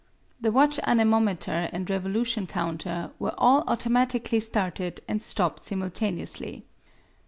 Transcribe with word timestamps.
The 0.41 0.51
watch, 0.51 0.79
anemometer 0.81 1.69
and 1.71 1.87
revolution 1.87 2.47
counter 2.47 3.11
were 3.19 3.35
all 3.37 3.63
automatically 3.67 4.39
started 4.39 4.99
and 5.07 5.21
stopped 5.21 5.63
simultaneously. 5.65 6.65